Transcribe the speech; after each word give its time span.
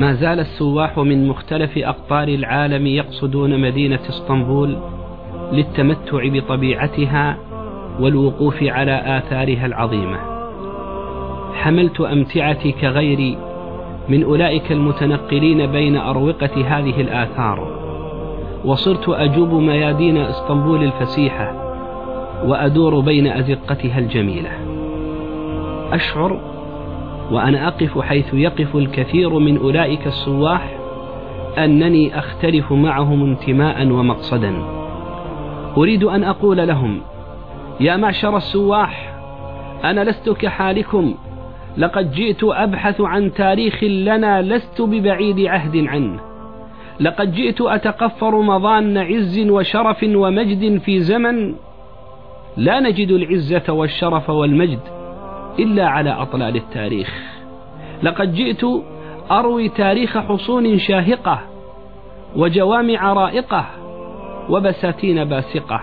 ما 0.00 0.14
زال 0.14 0.40
السواح 0.40 0.98
من 0.98 1.28
مختلف 1.28 1.78
أقطار 1.78 2.28
العالم 2.28 2.86
يقصدون 2.86 3.60
مدينة 3.60 4.00
اسطنبول 4.08 4.76
للتمتع 5.52 6.28
بطبيعتها 6.28 7.36
والوقوف 8.00 8.62
على 8.62 9.02
آثارها 9.18 9.66
العظيمة. 9.66 10.18
حملت 11.54 12.00
أمتعتي 12.00 12.72
كغيري 12.72 13.38
من 14.08 14.22
أولئك 14.22 14.72
المتنقلين 14.72 15.66
بين 15.66 15.96
أروقة 15.96 16.64
هذه 16.66 17.00
الآثار. 17.00 17.80
وصرت 18.64 19.08
أجوب 19.08 19.52
ميادين 19.52 20.16
اسطنبول 20.16 20.84
الفسيحة 20.84 21.54
وأدور 22.46 23.00
بين 23.00 23.26
أزقتها 23.26 23.98
الجميلة. 23.98 24.50
أشعر 25.92 26.49
وأنا 27.30 27.68
أقف 27.68 27.98
حيث 27.98 28.34
يقف 28.34 28.76
الكثير 28.76 29.38
من 29.38 29.56
أولئك 29.56 30.06
السواح 30.06 30.76
أنني 31.58 32.18
أختلف 32.18 32.72
معهم 32.72 33.22
انتماء 33.22 33.86
ومقصدا. 33.86 34.62
أريد 35.76 36.04
أن 36.04 36.24
أقول 36.24 36.68
لهم 36.68 37.00
يا 37.80 37.96
معشر 37.96 38.36
السواح 38.36 39.14
أنا 39.84 40.04
لست 40.04 40.30
كحالكم 40.30 41.14
لقد 41.76 42.12
جئت 42.12 42.44
أبحث 42.44 43.00
عن 43.00 43.32
تاريخ 43.32 43.84
لنا 43.84 44.42
لست 44.42 44.82
ببعيد 44.82 45.40
عهد 45.40 45.76
عنه. 45.76 46.20
لقد 47.00 47.32
جئت 47.32 47.60
أتقفر 47.60 48.40
مظان 48.40 48.98
عز 48.98 49.38
وشرف 49.48 50.04
ومجد 50.04 50.78
في 50.78 51.00
زمن 51.00 51.54
لا 52.56 52.80
نجد 52.80 53.10
العزة 53.10 53.72
والشرف 53.72 54.30
والمجد. 54.30 54.99
إلا 55.58 55.88
على 55.88 56.10
أطلال 56.10 56.56
التاريخ. 56.56 57.14
لقد 58.02 58.34
جئت 58.34 58.64
أروي 59.30 59.68
تاريخ 59.68 60.18
حصون 60.18 60.78
شاهقة 60.78 61.40
وجوامع 62.36 63.12
رائقة 63.12 63.66
وبساتين 64.48 65.24
باسقة. 65.24 65.80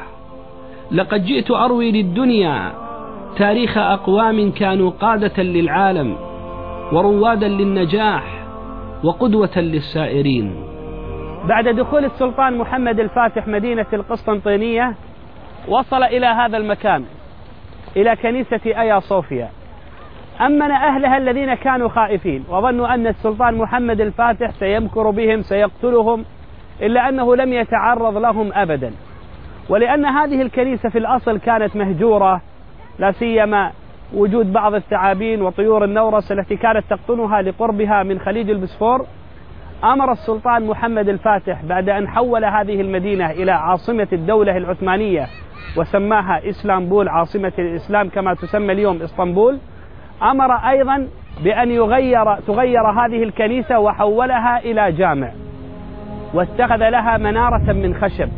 لقد 0.91 1.25
جئت 1.25 1.51
أروي 1.51 1.91
للدنيا 1.91 2.71
تاريخ 3.37 3.77
أقوام 3.77 4.51
كانوا 4.51 4.89
قادة 4.89 5.43
للعالم 5.43 6.15
وروادا 6.91 7.47
للنجاح 7.47 8.23
وقدوة 9.03 9.57
للسائرين. 9.57 10.55
بعد 11.47 11.67
دخول 11.67 12.05
السلطان 12.05 12.57
محمد 12.57 12.99
الفاتح 12.99 13.47
مدينة 13.47 13.85
القسطنطينية 13.93 14.95
وصل 15.67 16.03
إلى 16.03 16.25
هذا 16.25 16.57
المكان. 16.57 17.05
إلى 17.95 18.15
كنيسة 18.15 18.61
أيا 18.65 18.99
صوفيا. 18.99 19.49
أمن 20.41 20.71
أهلها 20.71 21.17
الذين 21.17 21.53
كانوا 21.53 21.89
خائفين 21.89 22.43
وظنوا 22.49 22.93
أن 22.93 23.07
السلطان 23.07 23.55
محمد 23.55 24.01
الفاتح 24.01 24.49
سيمكر 24.49 25.09
بهم 25.09 25.41
سيقتلهم 25.41 26.25
إلا 26.81 27.09
أنه 27.09 27.35
لم 27.35 27.53
يتعرض 27.53 28.17
لهم 28.17 28.53
أبدا. 28.53 28.91
ولأن 29.69 30.05
هذه 30.05 30.41
الكنيسة 30.41 30.89
في 30.89 30.97
الأصل 30.97 31.39
كانت 31.39 31.75
مهجورة 31.75 32.41
لا 32.99 33.11
سيما 33.11 33.71
وجود 34.13 34.53
بعض 34.53 34.73
الثعابين 34.73 35.41
وطيور 35.41 35.83
النورس 35.83 36.31
التي 36.31 36.55
كانت 36.55 36.83
تقطنها 36.89 37.41
لقربها 37.41 38.03
من 38.03 38.19
خليج 38.19 38.49
البسفور 38.49 39.05
أمر 39.83 40.11
السلطان 40.11 40.67
محمد 40.67 41.09
الفاتح 41.09 41.65
بعد 41.65 41.89
أن 41.89 42.07
حول 42.07 42.45
هذه 42.45 42.81
المدينة 42.81 43.31
إلى 43.31 43.51
عاصمة 43.51 44.07
الدولة 44.13 44.57
العثمانية 44.57 45.27
وسماها 45.77 46.49
إسلامبول 46.49 47.09
عاصمة 47.09 47.51
الإسلام 47.59 48.09
كما 48.09 48.33
تسمى 48.33 48.73
اليوم 48.73 49.01
إسطنبول. 49.01 49.59
أمر 50.23 50.53
أيضا 50.53 51.07
بأن 51.43 51.71
يغير 51.71 52.35
تغير 52.35 52.91
هذه 52.91 53.23
الكنيسة 53.23 53.79
وحولها 53.79 54.59
إلى 54.59 54.91
جامع 54.91 55.31
واتخذ 56.33 56.89
لها 56.89 57.17
منارة 57.17 57.73
من 57.73 57.95
خشب 57.95 58.29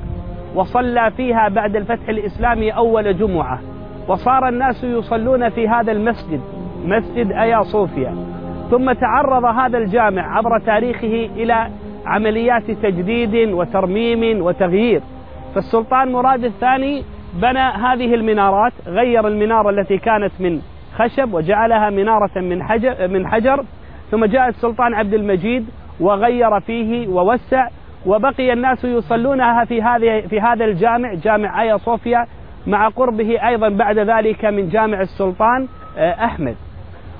وصلى 0.56 1.12
فيها 1.18 1.50
بعد 1.50 1.76
الفتح 1.76 2.10
الإسلامي 2.10 2.72
أول 2.72 3.18
جمعة. 3.18 3.60
وصار 4.08 4.48
الناس 4.48 4.84
يصلون 4.84 5.50
في 5.50 5.68
هذا 5.68 5.92
المسجد 5.92 6.42
مسجد 6.86 7.32
أيا 7.32 7.62
صوفيا. 7.62 8.29
ثم 8.69 8.91
تعرض 8.91 9.46
هذا 9.46 9.78
الجامع 9.78 10.38
عبر 10.38 10.59
تاريخه 10.59 11.30
إلى 11.35 11.69
عمليات 12.06 12.72
تجديد 12.72 13.35
وترميم 13.53 14.41
وتغيير. 14.41 15.02
فالسلطان 15.56 16.12
مراد 16.12 16.44
الثاني 16.44 17.03
بنى 17.34 17.59
هذه 17.59 18.16
المنارات 18.16 18.74
غير 18.88 19.28
المنارة 19.28 19.69
التي 19.69 19.97
كانت 19.97 20.31
من 20.40 20.62
خشب 20.96 21.34
وجعلها 21.34 21.90
منارة 21.90 22.40
من 22.40 22.63
حجر, 22.63 23.07
من 23.07 23.28
حجر. 23.28 23.63
ثم 24.12 24.25
جاء 24.25 24.50
السلطان 24.50 24.94
عبد 24.94 25.13
المجيد 25.13 25.66
وغير 26.00 26.59
فيه 26.59 27.07
ووسع 27.07 27.68
وبقي 28.06 28.53
الناس 28.53 28.86
يصلونها 28.86 29.66
في 29.66 29.81
هذه 29.81 30.28
في 30.30 30.41
هذا 30.41 30.66
الجامع 30.66 31.13
جامع 31.13 31.62
آيا 31.62 31.78
صوفيا 31.78 32.25
مع 32.68 32.88
قربه 32.90 33.47
أيضا 33.47 33.69
بعد 33.69 34.00
ذلك 34.00 34.46
من 34.46 34.69
جامع 34.69 35.01
السلطان 35.01 35.68
آه، 35.97 36.25
أحمد. 36.25 36.56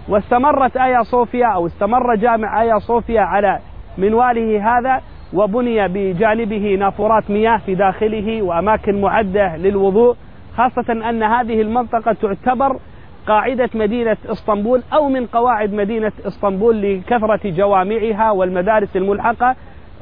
واستمرت 0.10 0.78
ايا 0.78 1.04
صوفيا 1.04 1.48
أو 1.48 1.66
استمر 1.66 2.16
جامع 2.16 2.62
ايا 2.62 2.80
صوفيا 2.80 3.22
على 3.22 3.60
منواله 3.98 4.78
هذا 4.78 5.02
وبني 5.34 5.88
بجانبه 5.88 6.76
نافورات 6.80 7.32
مياه 7.32 7.58
في 7.58 7.76
داخله 7.76 8.42
وأماكن 8.42 9.02
معدة 9.02 9.56
للوضوء 9.56 10.16
خاصة 10.58 11.10
أن 11.10 11.24
هذه 11.24 11.62
المنطقة 11.62 12.14
تعتبر 12.14 12.80
قاعدة 13.28 13.70
مدينة 13.76 14.18
إسطنبول 14.26 14.82
أو 14.94 15.10
من 15.10 15.26
قواعد 15.26 15.74
مدينة 15.74 16.12
إسطنبول 16.28 16.82
لكثرة 16.82 17.50
جوامعها 17.50 18.32
والمدارس 18.32 18.98
الملحقة 18.98 19.56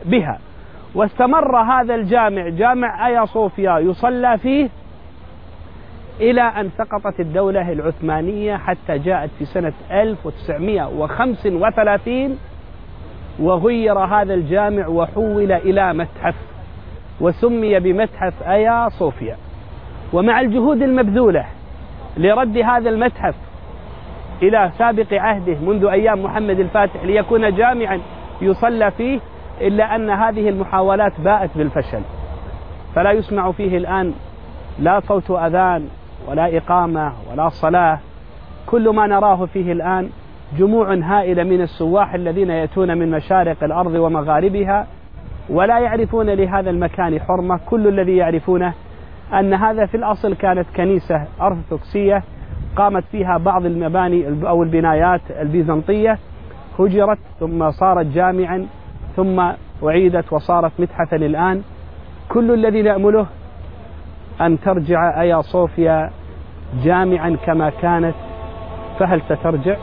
بها. 0.06 0.40
واستمر 0.96 1.58
هذا 1.62 1.96
الجامع 1.96 2.50
جامع 2.50 3.08
ايا 3.08 3.26
صوفيا 3.26 3.80
يصلى 3.80 4.38
فيه 4.38 4.70
إلى 6.20 6.42
أن 6.42 6.70
سقطت 6.78 7.20
الدولة 7.20 7.72
العثمانية 7.72 8.58
حتى 8.58 8.98
جاءت 8.98 9.30
في 9.40 9.46
سنة 9.46 9.74
1935 9.92 12.38
وغير 13.40 14.00
هذا 14.00 14.34
الجامع 14.34 14.88
وحول 14.88 15.52
إلى 15.52 15.94
متحف 15.94 16.36
وسمي 17.22 17.80
بمتحف 17.80 18.44
أيا 18.44 18.90
صوفيا. 18.90 19.38
ومع 20.14 20.42
الجهود 20.42 20.82
المبذولة 20.82 21.46
لرد 22.18 22.58
هذا 22.58 22.90
المتحف 22.90 23.36
إلى 24.42 24.72
سابق 24.78 25.14
عهده 25.14 25.56
منذ 25.62 25.86
أيام 25.86 26.24
محمد 26.24 26.60
الفاتح 26.60 27.04
ليكون 27.04 27.56
جامعا 27.56 28.00
يصلى 28.42 28.92
فيه 28.92 29.20
إلا 29.62 29.96
أن 29.96 30.10
هذه 30.10 30.50
المحاولات 30.50 31.22
باءت 31.22 31.50
بالفشل. 31.56 32.02
فلا 32.96 33.12
يسمع 33.12 33.52
فيه 33.52 33.78
الآن 33.78 34.14
لا 34.80 35.00
صوت 35.00 35.32
أذان 35.32 35.88
ولا 36.28 36.58
إقامة 36.58 37.14
ولا 37.32 37.50
صلاة 37.50 38.00
كل 38.66 38.90
ما 38.90 39.08
نراه 39.08 39.46
فيه 39.46 39.72
الآن 39.72 40.10
جموع 40.58 40.94
هائلة 40.94 41.44
من 41.44 41.62
السواح 41.62 42.14
الذين 42.14 42.50
يأتون 42.50 42.98
من 42.98 43.12
مشارق 43.12 43.64
الأرض 43.64 43.94
ومغاربها 43.94 44.88
ولا 45.50 45.80
يعرفون 45.80 46.30
لهذا 46.30 46.70
المكان 46.70 47.20
حرمة. 47.20 47.60
كل 47.66 47.88
الذي 47.88 48.18
يعرفونه 48.18 48.74
أن 49.34 49.54
هذا 49.54 49.86
في 49.86 49.98
الأصل 49.98 50.34
كانت 50.34 50.66
كنيسة 50.76 51.28
أرثوذكسية 51.42 52.24
قامت 52.76 53.04
فيها 53.12 53.38
بعض 53.38 53.66
المباني 53.66 54.48
أو 54.48 54.64
البنايات 54.64 55.22
البيزنطية 55.42 56.18
هجرت 56.80 57.20
ثم 57.40 57.72
صارت 57.72 58.06
جامعا 58.06 58.68
ثم 59.16 59.52
أعيدت 59.84 60.34
وصارت 60.34 60.72
متحفا 60.80 61.16
الآن 61.16 61.62
كل 62.30 62.52
الذي 62.54 62.82
نأمله 62.82 63.26
أن 64.42 64.60
ترجع 64.60 65.22
أيا 65.22 65.42
صوفيا 65.42 66.10
جامعا 66.84 67.38
كما 67.46 67.70
كانت 67.70 68.16
فهل 69.00 69.22
سترجع؟ 69.22 69.76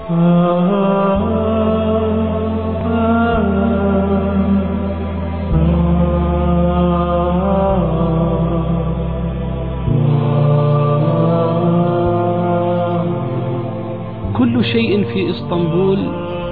كل 14.37 14.64
شيء 14.64 15.05
في 15.05 15.31
إسطنبول 15.31 15.99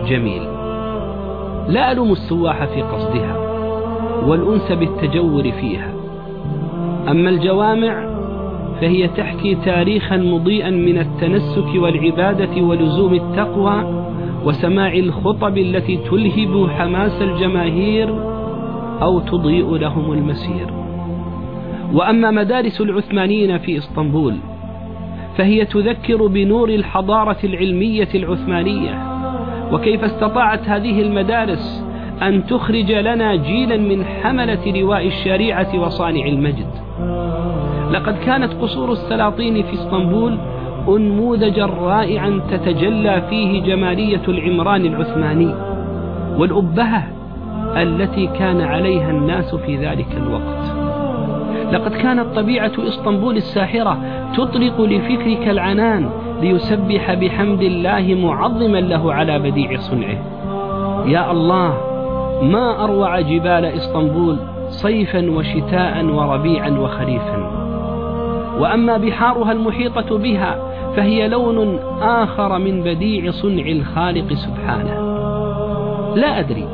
جميل 0.06 0.43
لا 1.69 1.93
ألوم 1.93 2.12
السواح 2.12 2.65
في 2.65 2.82
قصدها 2.82 3.37
والأنس 4.27 4.73
بالتجور 4.73 5.43
فيها 5.43 5.92
أما 7.09 7.31
الجوامع 7.31 8.13
فهي 8.81 9.09
تحكي 9.09 9.55
تاريخا 9.55 10.17
مضيئا 10.17 10.71
من 10.71 10.99
التنسك 10.99 11.75
والعبادة 11.75 12.63
ولزوم 12.63 13.15
التقوى 13.15 14.05
وسماع 14.45 14.93
الخطب 14.93 15.59
التي 15.59 15.97
تلهب 15.97 16.71
حماس 16.71 17.23
الجماهير 17.23 18.15
أو 19.03 19.21
تضيء 19.21 19.77
لهم 19.77 20.13
المسير. 20.13 20.67
وأما 21.93 22.31
مدارس 22.31 22.81
العثمانيين 22.81 23.59
في 23.59 23.79
إسطنبول 23.79 24.37
فهي 25.37 25.65
تذكر 25.65 26.27
بنور 26.27 26.69
الحضارة 26.69 27.39
العلمية 27.45 28.09
العثمانية 28.15 29.13
وكيف 29.73 30.05
استطاعت 30.05 30.69
هذه 30.69 31.03
المدارس 31.03 31.85
أن 32.23 32.47
تخرج 32.47 32.93
لنا 32.93 33.37
جيلا 33.37 33.77
من 33.77 34.05
حملة 34.05 34.81
لواء 34.81 35.07
الشريعة 35.07 35.81
وصانع 35.81 36.27
المجد. 36.27 36.81
لقد 37.93 38.19
كانت 38.19 38.53
قصور 38.62 38.93
السلاطين 38.93 39.62
في 39.62 39.75
اسطنبول 39.75 40.39
أنموذجا 40.89 41.67
رائعا 41.67 42.41
تتجلى 42.50 43.23
فيه 43.31 43.62
جمالية 43.62 44.23
العمران 44.29 44.87
العثماني 44.87 45.55
والأبهة 46.39 47.03
التي 47.77 48.27
كان 48.27 48.61
عليها 48.61 49.11
الناس 49.11 49.55
في 49.55 49.77
ذلك 49.77 50.06
الوقت. 50.17 50.62
لقد 51.73 51.93
كانت 51.93 52.27
طبيعة 52.37 52.73
اسطنبول 52.79 53.37
الساحرة 53.37 53.99
تطلق 54.37 54.81
لفكرك 54.81 55.49
العنان 55.49 56.11
ليسبح 56.41 57.15
بحمد 57.15 57.62
الله 57.62 58.19
معظما 58.23 58.79
له 58.79 59.12
على 59.12 59.39
بديع 59.39 59.77
صنعه. 59.79 60.19
يا 61.06 61.31
الله 61.31 61.75
ما 62.43 62.85
أروع 62.85 63.21
جبال 63.21 63.65
اسطنبول 63.65 64.37
صيفا 64.69 65.31
وشتاء 65.31 66.05
وربيعا 66.05 66.71
وخريفا. 66.71 67.42
وأما 68.59 68.97
بحارها 68.99 69.53
المحيطة 69.53 70.19
بها 70.19 70.73
فهي 70.97 71.29
لون 71.29 71.79
آخر 72.03 72.59
من 72.59 72.83
بديع 72.83 73.31
صنع 73.31 73.67
الخالق 73.67 74.33
سبحانه. 74.33 74.95
لا 76.17 76.39
أدري 76.41 76.69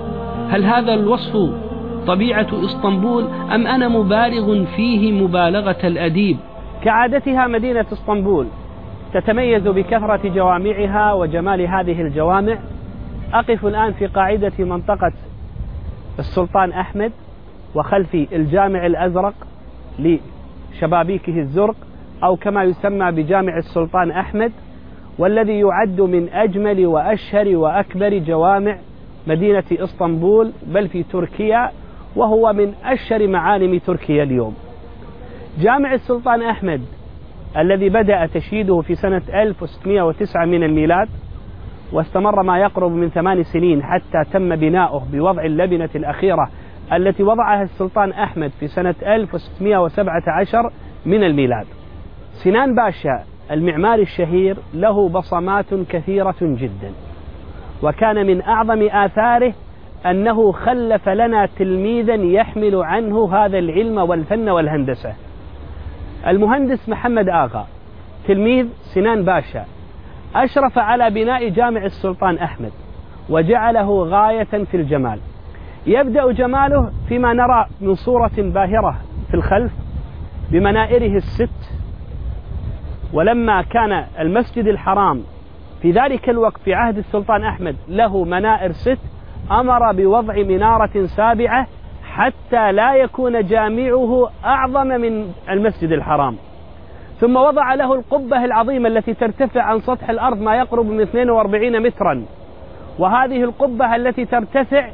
هل 0.51 0.65
هذا 0.65 0.95
الوصف 0.95 1.51
طبيعة 2.07 2.47
إسطنبول 2.65 3.25
أم 3.55 3.67
أنا 3.67 3.89
مبالغ 3.89 4.65
فيه 4.65 5.23
مبالغة 5.23 5.79
الأديب؟ 5.85 6.37
كعادتها 6.85 7.47
مدينة 7.47 7.87
إسطنبول 7.93 8.47
تتميز 9.15 9.69
بكثرة 9.69 10.29
جوامعها 10.29 11.13
وجمال 11.13 11.61
هذه 11.61 12.03
الجوامع. 12.03 12.59
أقف 13.33 13.67
الآن 13.67 13.93
في 13.93 14.07
قاعدة 14.07 14.53
منطقة 14.59 15.13
السلطان 16.19 16.73
أحمد 16.73 17.13
وخلفي 17.75 18.29
الجامع 18.33 18.87
الأزرق 18.87 19.35
لشبابيكه 20.79 21.39
الزرق 21.39 21.77
أو 22.25 22.37
كما 22.37 22.65
يسمى 22.65 23.13
بجامع 23.13 23.57
السلطان 23.57 24.11
أحمد 24.11 24.53
والذي 25.19 25.59
يعد 25.59 26.01
من 26.01 26.29
أجمل 26.29 26.87
وأشهر 26.87 27.57
وأكبر 27.57 28.19
جوامع 28.19 28.79
مدينة 29.27 29.65
إسطنبول 29.73 30.53
بل 30.67 30.89
في 30.89 31.03
تركيا 31.03 31.71
وهو 32.17 32.53
من 32.53 32.75
أشهر 32.85 33.29
معالم 33.29 33.79
تركيا 33.79 34.23
اليوم. 34.23 34.55
جامع 35.61 35.95
السلطان 35.95 36.43
أحمد 36.43 36.83
الذي 37.57 37.89
بدأ 37.89 38.27
تشييده 38.27 38.81
في 38.81 38.95
سنة 38.95 39.23
1609 39.35 40.45
من 40.45 40.63
الميلاد 40.63 41.09
واستمر 41.93 42.43
ما 42.43 42.59
يقرب 42.59 42.93
من 42.93 43.09
ثمان 43.09 43.43
سنين 43.43 43.83
حتى 43.83 44.31
تم 44.33 44.57
بناؤه 44.57 45.03
بوضع 45.13 45.43
اللبنة 45.45 45.89
الأخيرة 45.95 46.51
التي 46.93 47.23
وضعها 47.23 47.63
السلطان 47.63 48.13
أحمد 48.13 48.51
في 48.61 48.69
سنة 48.69 48.95
1617 49.03 50.71
من 51.07 51.25
الميلاد. 51.25 51.67
سنان 52.45 52.75
باشا 52.75 53.25
المعماري 53.51 54.03
الشهير 54.03 54.57
له 54.75 55.09
بصمات 55.09 55.75
كثيرة 55.75 56.37
جدا. 56.41 56.93
وكان 57.83 58.27
من 58.27 58.43
أعظم 58.43 58.83
آثاره 58.83 59.53
أنه 60.07 60.53
خلف 60.53 61.09
لنا 61.09 61.47
تلميذا 61.47 62.15
يحمل 62.15 62.75
عنه 62.75 63.35
هذا 63.35 63.59
العلم 63.59 63.99
والفن 63.99 64.49
والهندسة. 64.49 65.15
المهندس 66.27 66.89
محمد 66.89 67.29
آغا 67.29 67.67
تلميذ 68.27 68.67
سنان 68.95 69.25
باشا 69.25 69.65
أشرف 70.35 70.79
على 70.79 71.11
بناء 71.11 71.49
جامع 71.49 71.85
السلطان 71.85 72.39
أحمد 72.39 72.73
وجعله 73.29 74.05
غاية 74.05 74.45
في 74.45 74.77
الجمال. 74.77 75.19
يبدأ 75.89 76.33
جماله 76.33 76.93
فيما 77.09 77.33
نرى 77.33 77.67
من 77.81 77.95
صورة 77.95 78.31
باهرة 78.39 78.99
في 79.29 79.35
الخلف 79.35 79.73
بمنائره 80.51 81.17
الست 81.17 81.71
ولما 83.13 83.63
كان 83.63 84.05
المسجد 84.19 84.67
الحرام 84.67 85.23
في 85.83 85.91
ذلك 85.91 86.31
الوقت 86.31 86.61
في 86.65 86.75
عهد 86.75 86.99
السلطان 86.99 87.45
أحمد 87.45 87.77
له 87.89 88.25
منائر 88.25 88.73
ست 88.73 88.99
أمر 89.51 89.93
بوضع 89.93 90.35
منارة 90.35 91.07
سابعة 91.07 91.67
حتى 92.05 92.73
لا 92.73 92.95
يكون 92.95 93.47
جامعه 93.47 94.31
أعظم 94.45 94.87
من 94.87 95.33
المسجد 95.51 95.93
الحرام. 95.93 96.37
ثم 97.21 97.37
وضع 97.37 97.75
له 97.75 97.95
القبة 97.95 98.45
العظيمة 98.45 98.89
التي 98.89 99.15
ترتفع 99.15 99.63
عن 99.63 99.81
سطح 99.81 100.11
الأرض 100.11 100.41
ما 100.41 100.57
يقرب 100.57 100.87
من 100.87 101.01
42 101.01 101.83
مترا. 101.83 102.25
وهذه 102.99 103.45
القبة 103.45 103.97
التي 103.97 104.25
ترتفع 104.25 104.91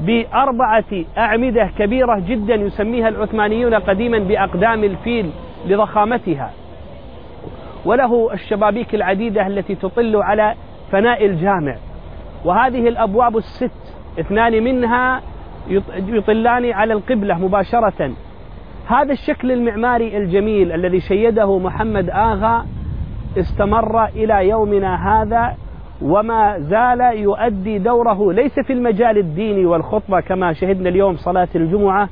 بأربعة 0.00 1.04
أعمدة 1.18 1.70
كبيرة 1.78 2.18
جدا 2.28 2.54
يسميها 2.54 3.08
العثمانيون 3.08 3.74
قديما 3.74 4.18
بأقدام 4.18 4.84
الفيل 4.84 5.30
لضخامتها. 5.66 6.50
وله 7.84 8.32
الشبابيك 8.32 8.94
العديدة 8.94 9.46
التي 9.46 9.74
تطل 9.74 10.16
على 10.16 10.54
فناء 10.92 11.26
الجامع. 11.26 11.76
وهذه 12.44 12.88
الأبواب 12.88 13.36
الست 13.36 13.94
اثنان 14.20 14.64
منها 14.64 15.20
يطلان 15.96 16.72
على 16.72 16.92
القبلة 16.92 17.38
مباشرة. 17.38 18.10
هذا 18.86 19.12
الشكل 19.12 19.52
المعماري 19.52 20.16
الجميل 20.16 20.72
الذي 20.72 21.00
شيده 21.00 21.58
محمد 21.58 22.10
آغا 22.10 22.66
استمر 23.38 24.04
إلى 24.04 24.48
يومنا 24.48 25.22
هذا 25.22 25.56
وما 26.02 26.58
زال 26.58 27.00
يؤدي 27.00 27.78
دوره 27.78 28.32
ليس 28.32 28.60
في 28.66 28.72
المجال 28.72 29.18
الديني 29.18 29.66
والخطبة 29.66 30.20
كما 30.20 30.52
شهدنا 30.52 30.88
اليوم 30.88 31.16
صلاة 31.16 31.48
الجمعة 31.54 32.08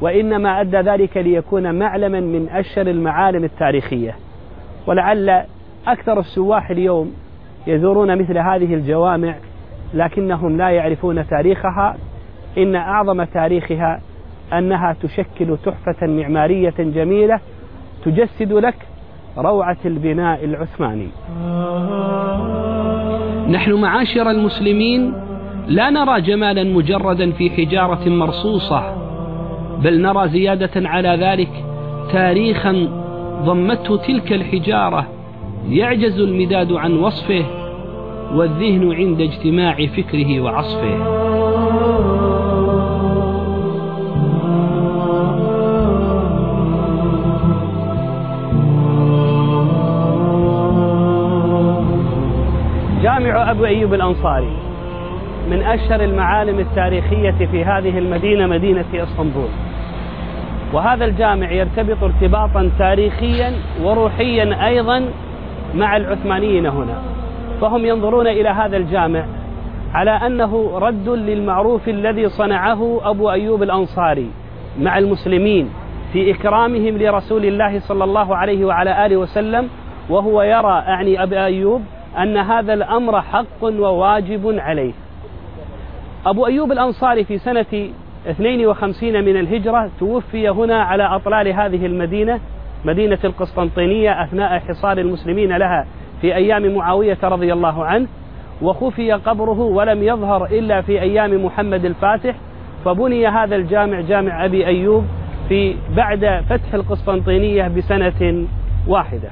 وإنما 0.00 0.60
أدى 0.60 0.76
ذلك 0.76 1.16
ليكون 1.16 1.78
معلما 1.78 2.20
من 2.20 2.48
أشهر 2.48 2.86
المعالم 2.86 3.44
التاريخية. 3.44 4.14
ولعل 4.86 5.44
أكثر 5.86 6.18
السواح 6.18 6.70
اليوم 6.70 7.12
يزورون 7.66 8.18
مثل 8.18 8.38
هذه 8.38 8.74
الجوامع 8.74 9.34
لكنهم 9.94 10.56
لا 10.56 10.70
يعرفون 10.70 11.26
تاريخها. 11.26 11.96
إن 12.58 12.74
أعظم 12.74 13.24
تاريخها 13.24 14.00
أنها 14.52 14.96
تشكل 15.02 15.56
تحفة 15.64 16.06
معمارية 16.06 16.74
جميلة 16.78 17.40
تجسد 18.04 18.52
لك 18.52 18.76
روعة 19.38 19.76
البناء 19.84 20.44
العثماني. 20.44 21.08
نحن 23.50 23.72
معاشر 23.72 24.30
المسلمين 24.30 25.12
لا 25.66 25.90
نرى 25.90 26.20
جمالا 26.20 26.64
مجردا 26.64 27.30
في 27.30 27.50
حجارة 27.50 28.08
مرصوصة 28.08 28.96
بل 29.82 30.02
نرى 30.02 30.28
زيادة 30.28 30.88
على 30.88 31.08
ذلك 31.08 31.64
تاريخا 32.12 32.88
ضمته 33.44 33.96
تلك 33.96 34.32
الحجارة 34.32 35.06
يعجز 35.68 36.20
المداد 36.20 36.72
عن 36.72 36.92
وصفه 36.92 37.44
والذهن 38.34 38.92
عند 38.92 39.20
اجتماع 39.20 39.86
فكره 39.86 40.40
وعصفه. 40.40 41.29
جامع 53.02 53.50
أبو 53.50 53.64
أيوب 53.64 53.94
الأنصاري 53.94 54.56
من 55.50 55.62
أشهر 55.62 56.04
المعالم 56.04 56.58
التاريخية 56.58 57.46
في 57.46 57.64
هذه 57.64 57.98
المدينة 57.98 58.46
مدينة 58.46 58.84
إسطنبول. 58.94 59.48
وهذا 60.72 61.04
الجامع 61.04 61.50
يرتبط 61.52 62.02
ارتباطا 62.02 62.70
تاريخيا 62.78 63.52
وروحيا 63.82 64.66
أيضا 64.66 65.04
مع 65.74 65.96
العثمانيين 65.96 66.66
هنا. 66.66 67.02
فهم 67.60 67.84
ينظرون 67.86 68.26
إلى 68.26 68.48
هذا 68.48 68.76
الجامع 68.76 69.24
على 69.94 70.10
أنه 70.10 70.78
رد 70.78 71.08
للمعروف 71.08 71.88
الذي 71.88 72.28
صنعه 72.28 73.00
أبو 73.02 73.30
أيوب 73.30 73.62
الأنصاري 73.62 74.30
مع 74.80 74.98
المسلمين 74.98 75.68
في 76.12 76.30
إكرامهم 76.30 76.98
لرسول 76.98 77.44
الله 77.44 77.80
صلى 77.80 78.04
الله 78.04 78.36
عليه 78.36 78.64
وعلى 78.64 79.06
آله 79.06 79.16
وسلم 79.16 79.68
وهو 80.10 80.42
يرى 80.42 80.82
أعني 80.88 81.22
أبي 81.22 81.44
أيوب 81.44 81.82
أن 82.18 82.36
هذا 82.36 82.74
الأمر 82.74 83.20
حق 83.20 83.62
وواجب 83.62 84.58
عليه. 84.58 84.92
أبو 86.26 86.46
أيوب 86.46 86.72
الأنصاري 86.72 87.24
في 87.24 87.38
سنة 87.38 87.90
52 88.30 89.24
من 89.24 89.36
الهجرة 89.40 89.90
توفي 90.00 90.48
هنا 90.48 90.82
على 90.82 91.02
أطلال 91.02 91.48
هذه 91.48 91.86
المدينة 91.86 92.40
مدينة 92.84 93.18
القسطنطينية 93.24 94.24
أثناء 94.24 94.58
حصار 94.58 94.98
المسلمين 94.98 95.56
لها 95.56 95.86
في 96.20 96.34
أيام 96.34 96.74
معاوية 96.74 97.18
رضي 97.22 97.52
الله 97.52 97.84
عنه 97.84 98.06
وخفي 98.62 99.12
قبره 99.12 99.60
ولم 99.60 100.02
يظهر 100.02 100.44
إلا 100.44 100.80
في 100.80 101.00
أيام 101.00 101.44
محمد 101.44 101.84
الفاتح 101.84 102.34
فبني 102.84 103.26
هذا 103.26 103.56
الجامع 103.56 104.00
جامع 104.00 104.44
أبي 104.44 104.66
أيوب 104.66 105.04
في 105.48 105.76
بعد 105.96 106.44
فتح 106.50 106.74
القسطنطينية 106.74 107.68
بسنة 107.68 108.46
واحدة. 108.88 109.30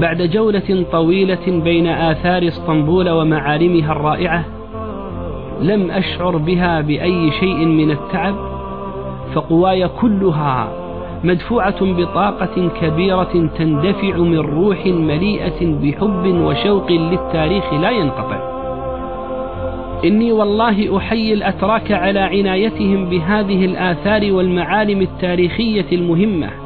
بعد 0.00 0.22
جولة 0.22 0.84
طويلة 0.92 1.60
بين 1.64 1.86
آثار 1.86 2.48
اسطنبول 2.48 3.10
ومعالمها 3.10 3.92
الرائعة 3.92 4.44
لم 5.60 5.90
أشعر 5.90 6.36
بها 6.36 6.80
بأي 6.80 7.30
شيء 7.30 7.64
من 7.64 7.90
التعب 7.90 8.34
فقواي 9.34 9.88
كلها 9.88 10.68
مدفوعة 11.24 11.84
بطاقة 11.84 12.68
كبيرة 12.80 13.50
تندفع 13.58 14.16
من 14.16 14.38
روح 14.38 14.86
مليئة 14.86 15.66
بحب 15.82 16.26
وشوق 16.26 16.92
للتاريخ 16.92 17.74
لا 17.74 17.90
ينقطع. 17.90 18.56
إني 20.04 20.32
والله 20.32 20.96
أحيي 20.96 21.32
الأتراك 21.32 21.92
على 21.92 22.20
عنايتهم 22.20 23.04
بهذه 23.04 23.64
الآثار 23.64 24.32
والمعالم 24.32 25.00
التاريخية 25.00 25.86
المهمة. 25.92 26.65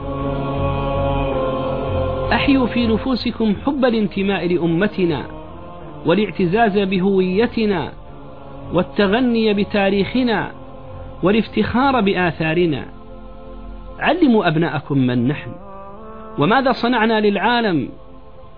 أحيوا 2.33 2.67
في 2.67 2.87
نفوسكم 2.87 3.55
حب 3.67 3.85
الانتماء 3.85 4.55
لأمتنا 4.55 5.27
والاعتزاز 6.07 6.79
بهويتنا 6.79 7.93
والتغني 8.73 9.55
بتاريخنا 9.55 10.53
والافتخار 11.23 12.01
بآثارنا. 12.01 12.87
علموا 13.99 14.49
أبناءكم 14.49 14.99
من 14.99 15.29
نحن 15.29 15.51
وماذا 16.39 16.73
صنعنا 16.73 17.21
للعالم 17.21 17.89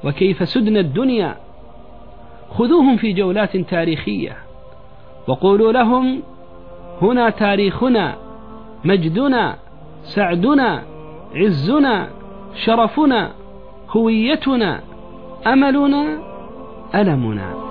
وكيف 0.04 0.48
سدنا 0.48 0.80
الدنيا. 0.80 1.36
خذوهم 2.50 2.96
في 2.96 3.12
جولات 3.12 3.56
تاريخية 3.56 4.36
وقولوا 5.28 5.72
لهم 5.72 6.22
هنا 7.02 7.30
تاريخنا 7.30 8.16
مجدنا 8.84 9.56
سعدنا 10.02 10.82
عزنا 11.34 12.08
شرفنا. 12.54 13.41
هويتنا 13.96 14.80
أملنا 15.46 16.18
ألمنا. 16.94 17.61